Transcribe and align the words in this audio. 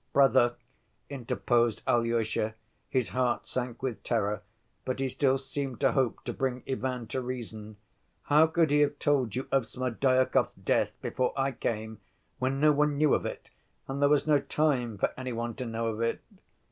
"Brother," 0.13 0.55
interposed 1.11 1.83
Alyosha—his 1.85 3.09
heart 3.09 3.47
sank 3.47 3.83
with 3.83 4.01
terror, 4.03 4.41
but 4.83 4.97
he 4.97 5.07
still 5.07 5.37
seemed 5.37 5.79
to 5.81 5.91
hope 5.91 6.23
to 6.23 6.33
bring 6.33 6.63
Ivan 6.67 7.05
to 7.09 7.21
reason—"how 7.21 8.47
could 8.47 8.71
he 8.71 8.79
have 8.79 8.97
told 8.97 9.35
you 9.35 9.47
of 9.51 9.67
Smerdyakov's 9.67 10.55
death 10.55 10.99
before 11.03 11.33
I 11.37 11.51
came, 11.51 11.99
when 12.39 12.59
no 12.59 12.71
one 12.71 12.97
knew 12.97 13.13
of 13.13 13.27
it 13.27 13.51
and 13.87 14.01
there 14.01 14.09
was 14.09 14.25
no 14.25 14.39
time 14.39 14.97
for 14.97 15.11
any 15.15 15.33
one 15.33 15.53
to 15.57 15.67
know 15.67 15.89
of 15.89 16.01
it?" 16.01 16.19